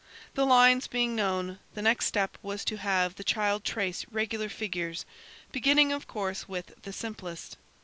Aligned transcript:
The 0.33 0.47
lines 0.47 0.87
being 0.87 1.15
known, 1.15 1.59
the 1.75 1.81
next 1.83 2.07
step 2.07 2.35
was 2.41 2.65
to 2.65 2.77
have 2.77 3.13
the 3.13 3.23
child 3.23 3.63
trace 3.63 4.03
regular 4.09 4.49
figures, 4.49 5.05
beginning 5.51 5.91
of 5.91 6.07
course, 6.07 6.49
with 6.49 6.73
the 6.81 6.91
simplest. 6.91 7.55